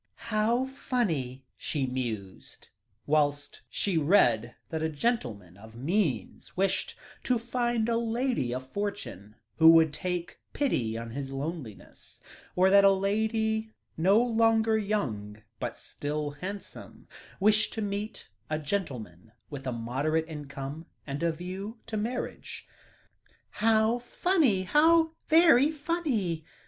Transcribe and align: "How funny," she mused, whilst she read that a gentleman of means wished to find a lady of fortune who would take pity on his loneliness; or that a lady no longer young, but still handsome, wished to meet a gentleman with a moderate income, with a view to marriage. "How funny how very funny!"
"How 0.31 0.65
funny," 0.65 1.45
she 1.55 1.85
mused, 1.85 2.69
whilst 3.05 3.61
she 3.69 3.99
read 3.99 4.55
that 4.69 4.81
a 4.81 4.89
gentleman 4.89 5.57
of 5.57 5.75
means 5.75 6.57
wished 6.57 6.97
to 7.25 7.37
find 7.37 7.87
a 7.87 7.97
lady 7.97 8.51
of 8.51 8.67
fortune 8.67 9.35
who 9.57 9.69
would 9.73 9.93
take 9.93 10.39
pity 10.53 10.97
on 10.97 11.11
his 11.11 11.31
loneliness; 11.31 12.19
or 12.55 12.71
that 12.71 12.83
a 12.83 12.89
lady 12.89 13.69
no 13.95 14.19
longer 14.19 14.75
young, 14.75 15.43
but 15.59 15.77
still 15.77 16.31
handsome, 16.31 17.07
wished 17.39 17.71
to 17.73 17.83
meet 17.83 18.27
a 18.49 18.57
gentleman 18.57 19.33
with 19.51 19.67
a 19.67 19.71
moderate 19.71 20.27
income, 20.27 20.87
with 21.07 21.21
a 21.21 21.31
view 21.31 21.77
to 21.85 21.95
marriage. 21.95 22.67
"How 23.51 23.99
funny 23.99 24.63
how 24.63 25.11
very 25.27 25.69
funny!" 25.69 26.43